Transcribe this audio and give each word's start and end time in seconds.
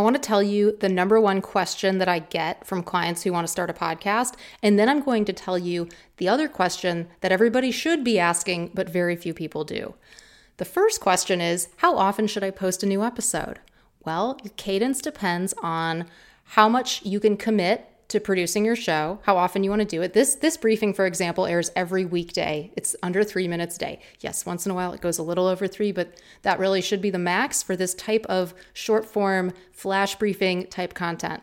I 0.00 0.02
want 0.02 0.16
to 0.16 0.26
tell 0.26 0.42
you 0.42 0.78
the 0.80 0.88
number 0.88 1.20
one 1.20 1.42
question 1.42 1.98
that 1.98 2.08
I 2.08 2.20
get 2.20 2.66
from 2.66 2.82
clients 2.82 3.22
who 3.22 3.34
want 3.34 3.46
to 3.46 3.52
start 3.52 3.68
a 3.68 3.74
podcast. 3.74 4.32
And 4.62 4.78
then 4.78 4.88
I'm 4.88 5.02
going 5.02 5.26
to 5.26 5.32
tell 5.34 5.58
you 5.58 5.90
the 6.16 6.26
other 6.26 6.48
question 6.48 7.08
that 7.20 7.32
everybody 7.32 7.70
should 7.70 8.02
be 8.02 8.18
asking, 8.18 8.70
but 8.72 8.88
very 8.88 9.14
few 9.14 9.34
people 9.34 9.62
do. 9.62 9.92
The 10.56 10.64
first 10.64 11.02
question 11.02 11.42
is 11.42 11.68
How 11.76 11.98
often 11.98 12.26
should 12.26 12.42
I 12.42 12.50
post 12.50 12.82
a 12.82 12.86
new 12.86 13.04
episode? 13.04 13.60
Well, 14.02 14.38
your 14.42 14.54
cadence 14.56 15.02
depends 15.02 15.52
on 15.62 16.06
how 16.44 16.66
much 16.66 17.04
you 17.04 17.20
can 17.20 17.36
commit 17.36 17.89
to 18.10 18.20
producing 18.20 18.64
your 18.64 18.76
show, 18.76 19.20
how 19.22 19.36
often 19.36 19.62
you 19.64 19.70
want 19.70 19.80
to 19.80 19.86
do 19.86 20.02
it. 20.02 20.12
This 20.12 20.34
this 20.34 20.56
briefing, 20.56 20.92
for 20.92 21.06
example, 21.06 21.46
airs 21.46 21.70
every 21.74 22.04
weekday. 22.04 22.72
It's 22.76 22.94
under 23.02 23.24
three 23.24 23.48
minutes 23.48 23.76
a 23.76 23.78
day. 23.78 24.00
Yes, 24.20 24.44
once 24.44 24.66
in 24.66 24.72
a 24.72 24.74
while 24.74 24.92
it 24.92 25.00
goes 25.00 25.18
a 25.18 25.22
little 25.22 25.46
over 25.46 25.66
three, 25.66 25.92
but 25.92 26.20
that 26.42 26.58
really 26.58 26.82
should 26.82 27.00
be 27.00 27.10
the 27.10 27.18
max 27.18 27.62
for 27.62 27.76
this 27.76 27.94
type 27.94 28.26
of 28.26 28.52
short 28.72 29.06
form 29.06 29.52
flash 29.72 30.16
briefing 30.16 30.66
type 30.66 30.92
content. 30.92 31.42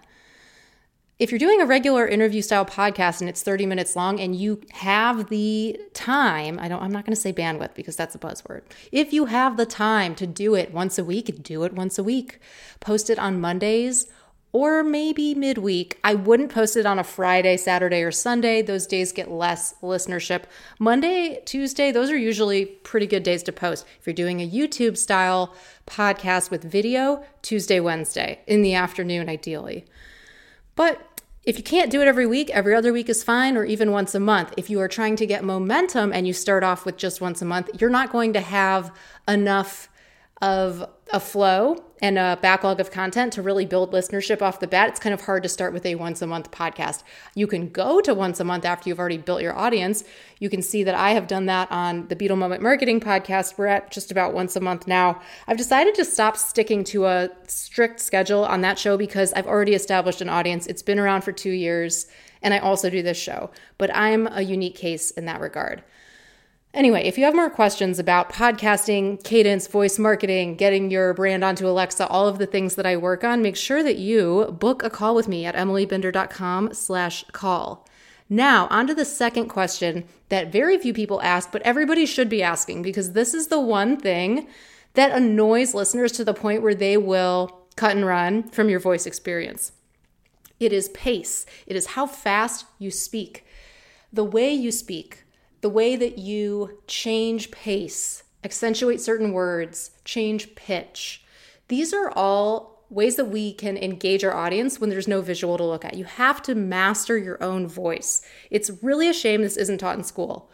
If 1.19 1.31
you're 1.31 1.39
doing 1.39 1.61
a 1.61 1.65
regular 1.65 2.07
interview 2.07 2.43
style 2.43 2.65
podcast 2.65 3.21
and 3.21 3.29
it's 3.29 3.41
30 3.41 3.65
minutes 3.65 3.95
long 3.95 4.19
and 4.19 4.35
you 4.35 4.61
have 4.73 5.29
the 5.29 5.79
time, 5.93 6.59
I 6.59 6.67
don't 6.67 6.83
I'm 6.83 6.91
not 6.91 7.05
going 7.05 7.15
to 7.15 7.21
say 7.21 7.33
bandwidth 7.33 7.73
because 7.75 7.95
that's 7.95 8.13
a 8.13 8.19
buzzword. 8.19 8.63
If 8.91 9.13
you 9.13 9.25
have 9.25 9.57
the 9.57 9.65
time 9.65 10.15
to 10.15 10.27
do 10.27 10.53
it 10.53 10.73
once 10.73 10.99
a 10.99 11.03
week, 11.03 11.41
do 11.41 11.63
it 11.63 11.73
once 11.73 11.97
a 11.97 12.03
week. 12.03 12.39
Post 12.81 13.09
it 13.09 13.17
on 13.17 13.41
Mondays 13.41 14.05
or 14.51 14.83
maybe 14.83 15.35
midweek. 15.35 15.99
I 16.03 16.15
wouldn't 16.15 16.51
post 16.51 16.77
it 16.77 16.85
on 16.85 16.99
a 16.99 17.03
Friday, 17.03 17.57
Saturday, 17.57 18.01
or 18.01 18.11
Sunday. 18.11 18.61
Those 18.61 18.87
days 18.87 19.11
get 19.11 19.29
less 19.29 19.75
listenership. 19.81 20.43
Monday, 20.79 21.41
Tuesday, 21.45 21.91
those 21.91 22.09
are 22.09 22.17
usually 22.17 22.65
pretty 22.65 23.07
good 23.07 23.23
days 23.23 23.43
to 23.43 23.51
post. 23.51 23.85
If 23.99 24.07
you're 24.07 24.13
doing 24.13 24.41
a 24.41 24.49
YouTube 24.49 24.97
style 24.97 25.53
podcast 25.85 26.49
with 26.49 26.63
video, 26.63 27.23
Tuesday, 27.41 27.79
Wednesday 27.79 28.39
in 28.47 28.61
the 28.61 28.73
afternoon, 28.73 29.29
ideally. 29.29 29.85
But 30.75 31.01
if 31.43 31.57
you 31.57 31.63
can't 31.63 31.89
do 31.89 32.01
it 32.01 32.07
every 32.07 32.25
week, 32.25 32.49
every 32.49 32.75
other 32.75 32.91
week 32.91 33.09
is 33.09 33.23
fine, 33.23 33.55
or 33.55 33.63
even 33.63 33.91
once 33.91 34.13
a 34.13 34.19
month. 34.19 34.53
If 34.57 34.69
you 34.69 34.79
are 34.81 34.89
trying 34.89 35.15
to 35.17 35.25
get 35.25 35.43
momentum 35.43 36.11
and 36.11 36.27
you 36.27 36.33
start 36.33 36.63
off 36.63 36.85
with 36.85 36.97
just 36.97 37.21
once 37.21 37.41
a 37.41 37.45
month, 37.45 37.69
you're 37.79 37.89
not 37.89 38.11
going 38.11 38.33
to 38.33 38.41
have 38.41 38.93
enough 39.27 39.89
of 40.41 40.89
a 41.11 41.19
flow 41.19 41.83
and 42.01 42.17
a 42.17 42.37
backlog 42.41 42.79
of 42.79 42.91
content 42.91 43.33
to 43.33 43.41
really 43.41 43.65
build 43.65 43.91
listenership 43.91 44.41
off 44.41 44.59
the 44.59 44.67
bat, 44.67 44.89
it's 44.89 44.99
kind 44.99 45.13
of 45.13 45.21
hard 45.21 45.43
to 45.43 45.49
start 45.49 45.73
with 45.73 45.85
a 45.85 45.95
once 45.95 46.21
a 46.21 46.27
month 46.27 46.51
podcast. 46.51 47.03
You 47.33 47.47
can 47.47 47.69
go 47.69 48.01
to 48.01 48.13
once 48.13 48.39
a 48.39 48.43
month 48.43 48.65
after 48.65 48.87
you've 48.87 48.99
already 48.99 49.17
built 49.17 49.41
your 49.41 49.57
audience. 49.57 50.03
You 50.39 50.49
can 50.49 50.61
see 50.61 50.83
that 50.83 50.93
I 50.93 51.11
have 51.11 51.27
done 51.27 51.47
that 51.47 51.71
on 51.71 52.07
the 52.07 52.15
Beetle 52.15 52.37
Moment 52.37 52.61
Marketing 52.61 52.99
podcast. 52.99 53.57
We're 53.57 53.67
at 53.67 53.91
just 53.91 54.11
about 54.11 54.33
once 54.33 54.55
a 54.55 54.59
month 54.59 54.87
now. 54.87 55.21
I've 55.47 55.57
decided 55.57 55.95
to 55.95 56.05
stop 56.05 56.37
sticking 56.37 56.83
to 56.85 57.05
a 57.05 57.29
strict 57.47 57.99
schedule 57.99 58.45
on 58.45 58.61
that 58.61 58.77
show 58.77 58.97
because 58.97 59.33
I've 59.33 59.47
already 59.47 59.73
established 59.73 60.21
an 60.21 60.29
audience. 60.29 60.67
It's 60.67 60.83
been 60.83 60.99
around 60.99 61.23
for 61.23 61.31
two 61.31 61.51
years, 61.51 62.07
and 62.43 62.53
I 62.53 62.59
also 62.59 62.89
do 62.89 63.01
this 63.01 63.17
show, 63.17 63.49
but 63.77 63.95
I'm 63.95 64.27
a 64.27 64.41
unique 64.41 64.75
case 64.75 65.09
in 65.11 65.25
that 65.25 65.41
regard. 65.41 65.83
Anyway, 66.77 67.01
if 67.05 67.17
you 67.17 67.23
have 67.23 67.33
more 67.33 67.49
questions 67.49 67.97
about 67.97 68.31
podcasting, 68.31 69.23
cadence, 69.23 69.65
voice 69.65 69.97
marketing, 69.97 70.55
getting 70.55 70.91
your 70.91 71.11
brand 71.15 71.43
onto 71.43 71.67
Alexa, 71.67 72.05
all 72.07 72.27
of 72.27 72.37
the 72.37 72.45
things 72.45 72.75
that 72.75 72.85
I 72.85 72.95
work 72.95 73.23
on, 73.23 73.41
make 73.41 73.55
sure 73.55 73.81
that 73.81 73.97
you 73.97 74.55
book 74.59 74.83
a 74.83 74.89
call 74.91 75.15
with 75.15 75.27
me 75.27 75.43
at 75.43 75.55
emilybinder.com 75.55 76.75
slash 76.75 77.25
call. 77.31 77.87
Now, 78.29 78.67
on 78.67 78.85
to 78.85 78.93
the 78.93 79.05
second 79.05 79.47
question 79.47 80.05
that 80.29 80.51
very 80.51 80.77
few 80.77 80.93
people 80.93 81.19
ask, 81.23 81.51
but 81.51 81.63
everybody 81.63 82.05
should 82.05 82.29
be 82.29 82.43
asking 82.43 82.83
because 82.83 83.13
this 83.13 83.33
is 83.33 83.47
the 83.47 83.59
one 83.59 83.97
thing 83.97 84.47
that 84.93 85.11
annoys 85.11 85.73
listeners 85.73 86.11
to 86.11 86.23
the 86.23 86.35
point 86.35 86.61
where 86.61 86.75
they 86.75 86.95
will 86.95 87.65
cut 87.75 87.95
and 87.95 88.05
run 88.05 88.49
from 88.49 88.69
your 88.69 88.79
voice 88.79 89.07
experience. 89.07 89.71
It 90.59 90.71
is 90.71 90.89
pace, 90.89 91.47
it 91.65 91.75
is 91.75 91.87
how 91.87 92.05
fast 92.05 92.67
you 92.77 92.91
speak, 92.91 93.47
the 94.13 94.23
way 94.23 94.53
you 94.53 94.71
speak 94.71 95.23
the 95.61 95.69
way 95.69 95.95
that 95.95 96.17
you 96.17 96.81
change 96.87 97.51
pace, 97.51 98.23
accentuate 98.43 99.01
certain 99.01 99.33
words, 99.33 99.91
change 100.05 100.55
pitch. 100.55 101.23
These 101.67 101.93
are 101.93 102.11
all 102.11 102.85
ways 102.89 103.17
that 103.17 103.25
we 103.25 103.53
can 103.53 103.75
engage 103.77 104.23
our 104.23 104.33
audience 104.33 104.79
when 104.79 104.89
there's 104.89 105.07
no 105.07 105.21
visual 105.21 105.57
to 105.57 105.63
look 105.63 105.83
at. 105.83 105.97
You 105.97 106.05
have 106.05 106.41
to 106.43 106.55
master 106.55 107.17
your 107.17 107.41
own 107.43 107.67
voice. 107.67 108.21
It's 108.49 108.71
really 108.81 109.09
a 109.09 109.13
shame 109.13 109.41
this 109.41 109.57
isn't 109.57 109.79
taught 109.79 109.97
in 109.97 110.03
school. 110.03 110.49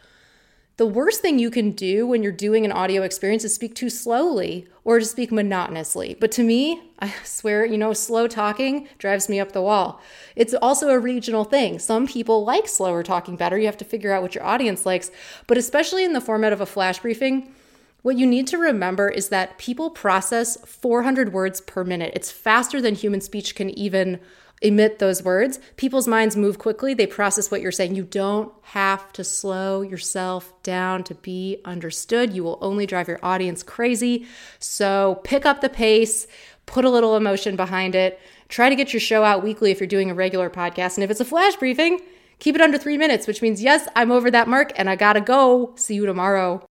The 0.78 0.88
worst 0.88 1.22
thing 1.22 1.38
you 1.38 1.52
can 1.52 1.70
do 1.70 2.08
when 2.08 2.24
you're 2.24 2.32
doing 2.32 2.66
an 2.66 2.72
audio 2.72 3.04
experience 3.04 3.44
is 3.44 3.54
speak 3.54 3.76
too 3.76 3.92
slowly 3.92 4.68
or 4.84 4.98
to 4.98 5.06
speak 5.06 5.32
monotonously. 5.32 6.18
But 6.20 6.32
to 6.32 6.44
me, 6.44 6.82
I 6.98 7.14
swear, 7.24 7.64
you 7.64 7.78
know, 7.78 7.94
slow 7.94 8.28
talking 8.28 8.88
drives 8.98 9.30
me 9.30 9.40
up 9.40 9.52
the 9.52 9.62
wall. 9.62 10.02
It's 10.36 10.56
also 10.56 10.90
a 10.90 10.98
regional 10.98 11.44
thing. 11.44 11.78
Some 11.78 12.08
people 12.08 12.44
like 12.44 12.68
slower 12.68 13.04
talking 13.04 13.36
better. 13.36 13.56
You 13.56 13.68
have 13.68 13.78
to 13.78 13.86
figure 13.86 14.12
out 14.12 14.24
what 14.24 14.34
your 14.34 14.44
audience 14.44 14.84
likes. 14.84 15.12
But 15.46 15.60
especially 15.60 16.04
in 16.04 16.14
the 16.14 16.22
format 16.22 16.54
of 16.54 16.62
a 16.62 16.66
flash 16.66 16.98
briefing, 16.98 17.54
what 18.02 18.18
you 18.18 18.26
need 18.26 18.48
to 18.48 18.58
remember 18.58 19.10
is 19.10 19.30
that 19.30 19.60
people 19.60 19.92
process 19.92 20.58
400 20.66 21.32
words 21.32 21.62
per 21.62 21.84
minute. 21.84 22.14
It's 22.16 22.32
faster 22.32 22.82
than 22.82 22.96
human 22.96 23.22
speech 23.22 23.54
can 23.54 23.70
even 23.78 24.20
emit 24.62 25.00
those 25.00 25.24
words, 25.24 25.60
people's 25.76 26.08
minds 26.08 26.38
move 26.38 26.58
quickly. 26.58 26.94
They 26.94 27.08
process 27.08 27.52
what 27.52 27.62
you're 27.62 27.72
saying. 27.72 27.96
You 27.96 28.04
don't 28.04 28.52
have 28.62 29.12
to 29.14 29.24
slow 29.24 29.82
yourself 29.82 30.54
down 30.64 31.04
to 31.06 31.16
be 31.16 31.60
understood. 31.66 32.34
You 32.34 32.44
will 32.44 32.60
only 32.62 32.86
drive 32.86 33.08
your 33.08 33.20
audience 33.22 33.62
crazy. 33.62 34.26
So 34.60 35.20
pick 35.24 35.46
up 35.46 35.62
the 35.62 35.70
pace, 35.70 36.28
put 36.66 36.86
a 36.86 36.90
little 36.90 37.18
emotion 37.18 37.56
behind 37.56 37.94
it. 37.94 38.20
Try 38.48 38.70
to 38.70 38.76
get 38.76 38.94
your 38.94 39.00
show 39.00 39.24
out 39.24 39.44
weekly 39.44 39.72
if 39.72 39.80
you're 39.80 39.88
doing 39.88 40.10
a 40.10 40.16
regular 40.16 40.50
podcast. 40.50 40.96
And 40.96 41.04
if 41.04 41.12
it's 41.12 41.20
a 41.20 41.26
flash 41.26 41.56
briefing, 41.56 42.00
keep 42.40 42.56
it 42.56 42.62
under 42.62 42.78
three 42.78 42.98
minutes, 42.98 43.28
which 43.28 43.42
means, 43.42 43.62
yes, 43.62 43.88
I'm 43.96 44.12
over 44.12 44.32
that 44.32 44.48
mark 44.48 44.72
and 44.78 44.90
I 44.90 44.96
gotta 44.96 45.22
go. 45.22 45.74
See 45.76 45.96
you 45.96 46.06
tomorrow. 46.06 46.66